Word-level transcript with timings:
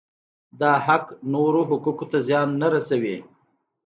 دا 0.59 0.71
حق 0.85 1.05
نورو 1.33 1.61
حقوقو 1.69 2.05
ته 2.11 2.17
زیان 2.27 2.49
نه 2.61 2.67
رسوي. 2.73 3.17